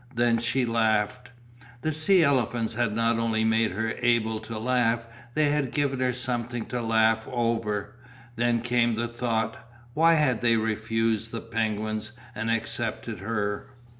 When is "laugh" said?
4.57-5.05, 6.81-7.27